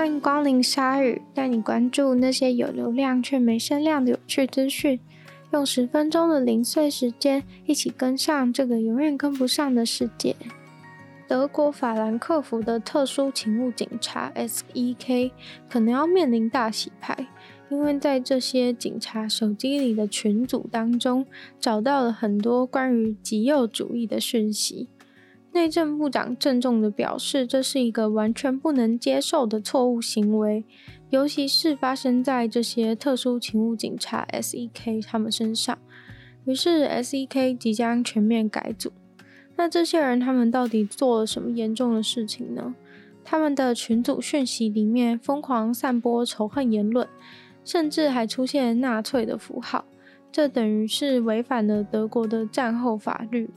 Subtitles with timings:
[0.00, 4.98] 欢迎光临鲨语，带你关注那些有流量却没声量的有趣资讯。
[5.52, 10.34] 用十分钟的零碎时间，一起跟上这个永远跟不上的世界。
[11.28, 15.32] 德国法兰克福的特殊勤务警察 SEK
[15.68, 17.28] 可能要面临大洗牌，
[17.68, 21.26] 因为在这些警察手机里的群组当中，
[21.60, 24.88] 找到了很多关于极右主义的讯息。
[25.52, 30.64] 内政部长郑重地表示，这是一个完全不能接受的错误行为，
[31.10, 35.76] 尤其是发生在这些特殊勤务警察 SEK 他们身上。
[36.44, 38.92] 于是 SEK 即将全面改组。
[39.56, 42.74] 那这些人他们到底做了什么严重的事情呢？
[43.22, 47.06] 他们的群组讯息里面疯狂散播仇恨言论，
[47.64, 49.84] 甚至还出现纳粹的符号，
[50.32, 53.50] 这等于是违反了德国的战后法律。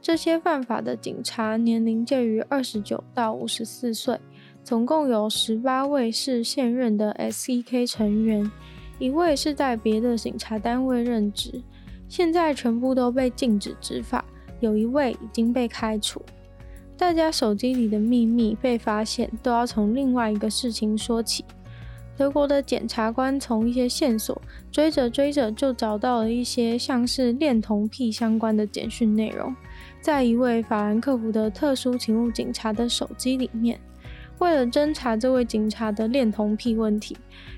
[0.00, 4.18] 这些犯法的警察年龄介于二十九到五十四岁，
[4.62, 8.50] 总共有十八位是现任的 SEK 成员，
[8.98, 11.62] 一位是在别的警察单位任职，
[12.08, 14.24] 现在全部都被禁止执法，
[14.60, 16.22] 有一位已经被开除。
[16.96, 21.44] 大家手机里的秘密被发现，都要从另外一个事情说起。
[22.16, 29.54] 德国的检察官从一些线索追着追着，就找到了一些像是恋童癖相关的简讯内容。
[30.00, 33.78] 在一位法兰克福的特殊勤务警察的手机里面，
[34.38, 37.16] 为了侦查这位警察的恋童癖问题，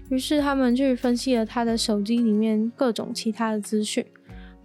[0.08, 4.04] 于是他们去分析了他的手机里面各种其他的资讯。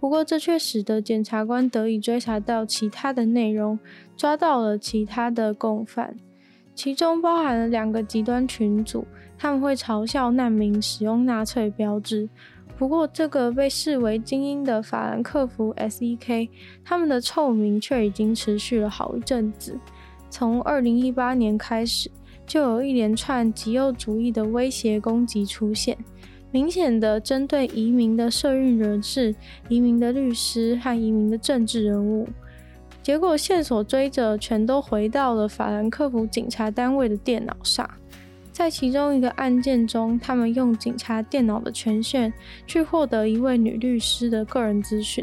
[0.00, 3.78] 不过，这却使得检察官得以追查到其他的内容，
[4.16, 6.16] 抓到了其他的共犯，
[6.74, 9.06] 其中包含了两个极端群组，
[9.38, 12.28] 他们会嘲笑难民使用纳粹标志。
[12.78, 16.50] 不过，这个被视为精英的法兰克福 SEK，
[16.84, 19.78] 他们的臭名却已经持续了好一阵子。
[20.28, 22.10] 从二零一八年开始，
[22.46, 25.96] 就有一连串极右主义的威胁攻击出现，
[26.50, 29.34] 明显的针对移民的社运人士、
[29.70, 32.28] 移民的律师和移民的政治人物。
[33.02, 37.88] 结果线索追着，全都回到了法兰克福警察单位的电脑上。
[38.56, 42.32] 在其中一个案件中，他们用警察电脑的权限
[42.66, 45.22] 去获得一位女律师的个人资讯，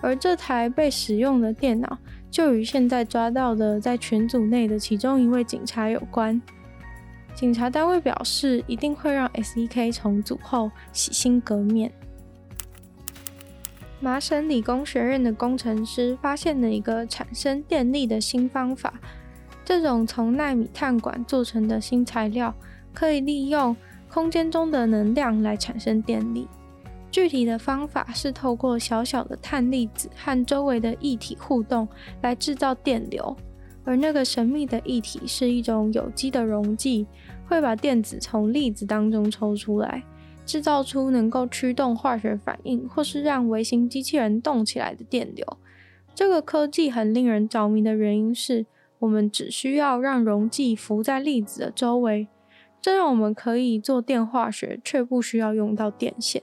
[0.00, 1.98] 而这台被使用的电脑
[2.30, 6.40] 就与现在抓到的在群组内的其中一位警察有关。
[7.34, 11.92] 警察单位表示，一定会让 SEK 重组后洗心革面。
[14.00, 18.94] 麻省理工学院的工程师发现了一个产生电力的新方法。
[19.64, 22.54] 这种从纳米碳管做成的新材料，
[22.92, 23.76] 可以利用
[24.10, 26.48] 空间中的能量来产生电力。
[27.10, 31.86] 具体的方法是透过小小的碳粒子和周围的液体互动
[32.22, 33.36] 来制造电流，
[33.84, 37.06] 而那个神秘的液体是一种有机的溶剂，
[37.46, 40.02] 会把电子从粒子当中抽出来，
[40.46, 45.46] 制造出能够驱动化学反应或是让微型机器人动起来的电流。
[46.14, 48.64] 这个科技很令人着迷的原因是，
[49.02, 52.28] 我们只需要让溶剂浮在粒子的周围，
[52.80, 56.40] 这让我们可以做电化学，却不需要用到电线。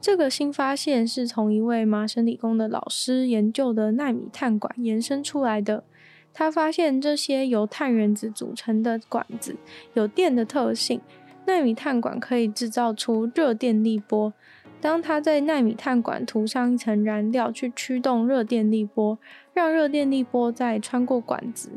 [0.00, 5.84] 这个新发现是从一位麻省理工的老师研究的纳米碳管延伸出来的。
[6.32, 9.54] 他发现这些由碳原子组成的管子
[9.92, 10.98] 有电的特性，
[11.44, 14.32] 纳米碳管可以制造出热电力波。
[14.80, 19.16] 当它在纳米碳管涂上一层燃料，去驱动热电力波，
[19.52, 21.70] 让热电力波再穿过管子，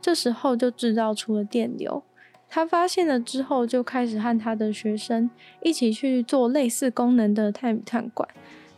[0.00, 2.02] 这时候就制造出了电流。
[2.48, 5.30] 他发现了之后，就开始和他的学生
[5.62, 8.28] 一起去做类似功能的奈米碳管。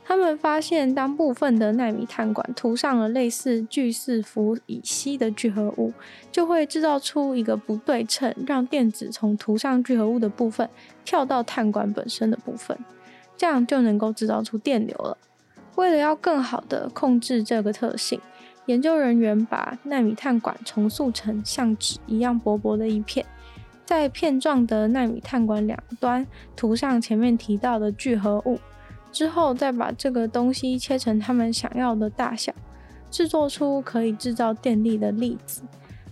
[0.06, 5.94] 他们发现，当部分的纳米碳管涂上了类似聚四氟乙烯的聚合物，
[6.30, 10.68] 就会制造出一个不对称，让电子从涂上聚合物的部分
[11.06, 12.78] 跳到碳管本身的部分。
[13.36, 15.16] 这样就能够制造出电流了。
[15.76, 18.20] 为了要更好的控制这个特性，
[18.66, 23.24] 研究人员把纳米碳管重塑成像纸一样薄薄的一片，
[23.84, 26.26] 在片状的纳米碳管两端
[26.56, 28.58] 涂上前面提到的聚合物，
[29.12, 32.52] 之后再把这个东西切成他们想要的大小，
[33.10, 35.62] 制作出可以制造电力的粒子。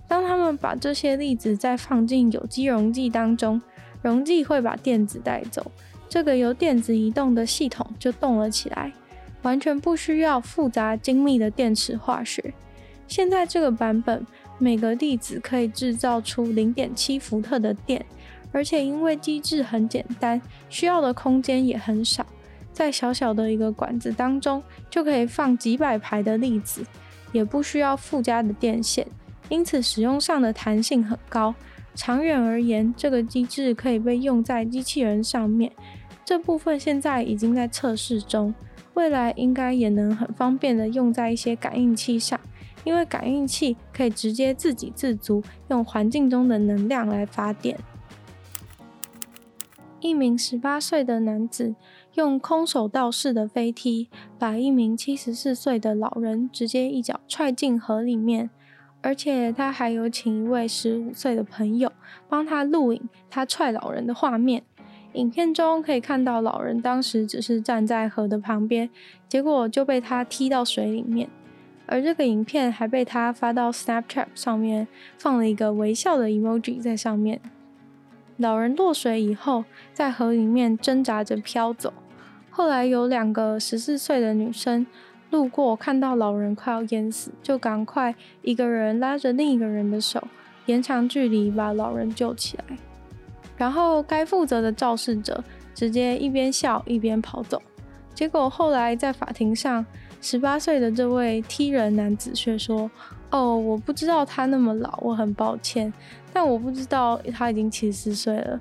[0.06, 3.60] 当他们把这些粒子再放进有机溶剂当中，
[4.02, 5.72] 溶剂会把电子带走。
[6.06, 8.92] 这个由电子移动的系统就动了起来，
[9.42, 12.52] 完全不需要复杂精密的电池化学。
[13.06, 14.26] 现在这个版本，
[14.58, 18.04] 每个粒子可以制造出零点七伏特的电，
[18.52, 22.24] 而且因为机制很简单，需要的空间也很少，
[22.72, 26.86] 在小小的一个管子当中就可以放几百排的粒子，
[27.32, 29.06] 也不需要附加的电线，
[29.48, 31.54] 因此使用上的弹性很高。
[31.94, 35.70] 长远而言，这个机制可以被用在机器人上面。
[36.24, 38.54] 这部分现在已经在测试中，
[38.94, 42.38] 未来应该也能很方便的用在一些感应器上，
[42.84, 47.78] 因为感应器可以直接自给自足，用环境中的能量来发电。
[50.00, 51.76] 一名十八岁的男子
[52.14, 54.08] 用空手道式的飞踢，
[54.38, 58.50] 把一名七十四岁的老人直接一脚踹进河里面，
[59.00, 61.92] 而且他还有请一位十五岁的朋友
[62.28, 64.64] 帮他录影他踹老人的画面。
[65.14, 68.88] 影片中可以看到老人当时只是站在河的旁边，
[69.28, 71.28] 结果就被他踢到水里面，
[71.86, 74.88] 而这个影片还被他发到 Snapchat 上面，
[75.18, 77.40] 放了一个微笑的 emoji 在上面。
[78.38, 81.92] 老人落水以后，在河里面挣扎着飘走。
[82.50, 84.86] 后来有两个十四岁的女生
[85.30, 90.26] 路过，看到老人快要淹死，就赶快一个人拉着另一个人的手，
[90.64, 92.78] 延长距离把老人救起来。
[93.56, 95.42] 然后该负责的肇事者
[95.74, 97.60] 直接一边笑一边跑走。
[98.14, 99.84] 结果后来在法庭上，
[100.20, 102.90] 十八岁的这位踢人男子却说
[103.30, 105.92] ：“哦，我不知道他那么老，我很抱歉。”
[106.32, 108.60] 但我不知道他已经七十四岁了。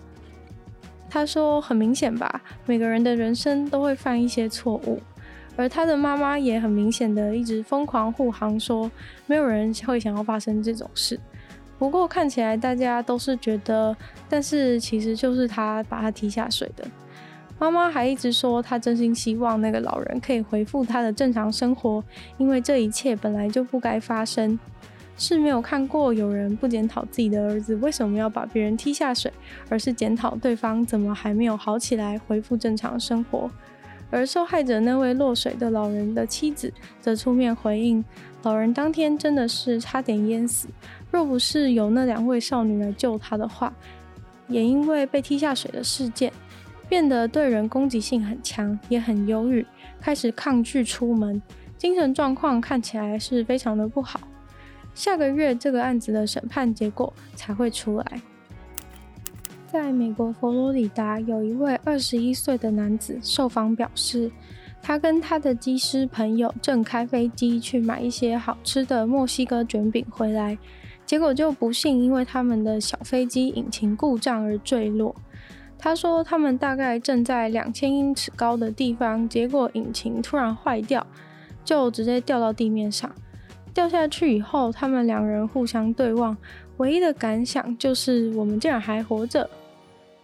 [1.09, 5.01] 他说：“很明显吧，每个人的人生都会犯一些错误。”
[5.57, 8.89] 而他的妈妈也很明显的一直疯狂护航，说
[9.27, 11.19] 没有人会想要发生这种事。
[11.81, 13.97] 不过看起来大家都是觉得，
[14.29, 16.85] 但是其实就是他把他踢下水的。
[17.57, 22.03] 妈妈还一直说，她真心希望那个老人可以恢复他的正常生活，
[22.37, 24.59] 因为这一切本来就不该发生。
[25.17, 29.33] 是没有看过有人不检讨自己的儿子为什么要把别人踢下水，
[29.67, 33.49] 而是检讨对方怎么还没有好起来，恢复正常生活。
[34.11, 38.03] 而受害者那位落水的老人的妻子则出面回应，
[38.43, 40.67] 老人当天真的是差点淹死，
[41.09, 43.73] 若不是有那两位少女来救他的话，
[44.47, 46.31] 也因为被踢下水的事件，
[46.89, 49.65] 变得对人攻击性很强，也很忧郁，
[50.01, 51.41] 开始抗拒出门，
[51.77, 54.19] 精神状况看起来是非常的不好。
[54.93, 58.21] 下个月这个案子的审判结果才会出来。
[59.71, 64.29] 在美国佛罗里达，有一位二十一岁的男子受访表示，
[64.81, 70.57] 他跟他的机师朋友正开飞机去买一些好吃的墨西哥卷饼回来，
[71.05, 75.15] 结果就不幸因为他们的小飞机引擎故障而坠落。
[75.77, 81.07] 他说，他们大概正在两千英尺高的地方，结果引擎突然坏掉，
[81.63, 83.09] 就直接掉到地面上。
[83.73, 86.35] 掉下去以后，他们两人互相对望，
[86.75, 89.49] 唯一的感想就是我们竟然还活着。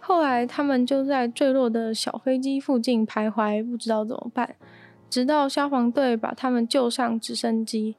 [0.08, 4.56] 后来他们就在坠落的小飞机附近徘徊，不知道怎么办，
[5.10, 7.94] 直到消防队把他们救上直升机。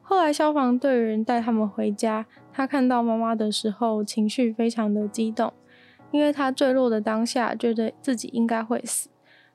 [0.00, 5.52] 后来消防队人带他们回家，他看到妈妈的时候，情绪非常的激动，
[6.12, 9.08] 因为他坠落的当下觉得自己应该会死。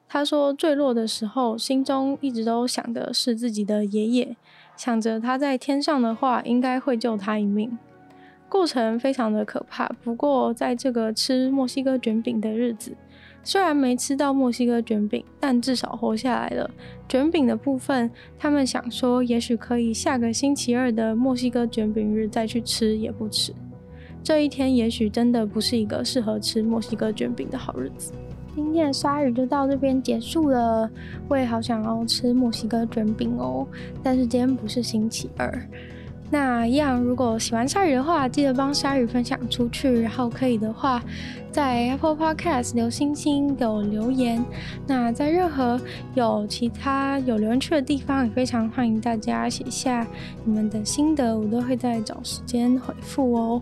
[0.09, 4.35] 他说坠落的时候，心中一直都想的是自己的爷爷。
[4.75, 7.77] 想着他在天上的话，应该会救他一命。
[8.55, 12.95] 过程非常的可怕，不过在这个吃墨西哥卷饼的日子，
[13.43, 16.71] 虽然没吃到墨西哥卷饼，但至少活下来了。
[17.09, 18.09] 卷饼的部分，
[18.39, 23.53] 他们想说，也许可以下个星期二的墨西哥卷饼日再去吃也不迟。
[24.23, 28.13] 这一天也许真的不是一个适合吃墨西哥卷饼的好日子。
[28.55, 30.89] 今天的鲨鱼就到这边结束了。
[31.27, 33.67] 我也好想要吃墨西哥卷饼哦，
[34.01, 35.61] 但是今天不是星期二。
[36.31, 41.01] 那一样，如果喜欢鲨鱼的话，记得帮鲨鱼分享出去，然后可以的话，
[41.51, 44.43] 在 Apple Podcast 留星星给我留言。
[44.87, 45.79] 那在任何
[46.15, 50.05] 有其他有留言区的地方，也非常欢迎大家写下
[50.43, 53.61] 你们的心得，我都会在找时间回复哦。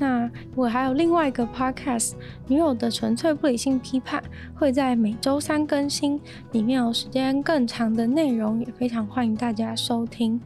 [0.00, 2.14] 那我还有另外一个 podcast，
[2.48, 4.20] 女友的纯粹不理性批判，
[4.54, 6.18] 会在每周三更新，
[6.52, 10.40] 里面有时间更长的内容，也非常欢迎大家收听。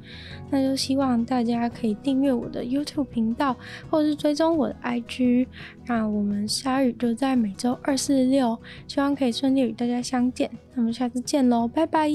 [0.51, 3.57] 那就希望大家可以订阅我的 YouTube 频道，
[3.89, 5.47] 或是追踪我的 IG。
[5.87, 8.59] 那我们鲨语就在每周二、四、六，
[8.89, 10.51] 希望可以顺利与大家相见。
[10.75, 12.11] 那么下次见喽，拜拜。